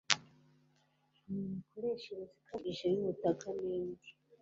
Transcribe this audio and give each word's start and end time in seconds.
n 1.27 1.27
imikoreshereze 1.43 2.33
ikabije 2.41 2.85
y 2.93 2.97
ubutaka 3.01 3.47
n 3.65 3.67
indi 3.77 4.09